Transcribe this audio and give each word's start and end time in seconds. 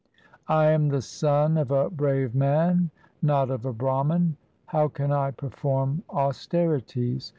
I 0.47 0.71
am 0.71 0.89
the 0.89 1.03
son 1.03 1.59
of 1.59 1.69
a 1.69 1.87
brave 1.91 2.33
man, 2.33 2.89
not 3.21 3.51
of 3.51 3.67
a 3.67 3.71
Brahman; 3.71 4.35
how 4.65 4.87
can 4.87 5.11
I 5.11 5.29
perform 5.29 6.01
austerities 6.09 7.29